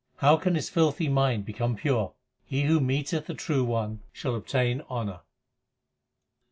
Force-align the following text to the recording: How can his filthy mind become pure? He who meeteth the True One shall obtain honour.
How 0.15 0.35
can 0.35 0.55
his 0.55 0.67
filthy 0.67 1.07
mind 1.09 1.45
become 1.45 1.75
pure? 1.75 2.15
He 2.43 2.63
who 2.63 2.79
meeteth 2.79 3.27
the 3.27 3.35
True 3.35 3.63
One 3.63 4.01
shall 4.11 4.33
obtain 4.33 4.81
honour. 4.89 5.19